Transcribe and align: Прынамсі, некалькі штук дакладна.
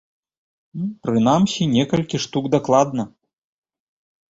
Прынамсі, 1.07 1.67
некалькі 1.75 2.17
штук 2.25 2.45
дакладна. 2.57 3.03